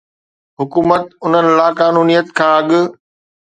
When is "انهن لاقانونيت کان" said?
1.25-2.55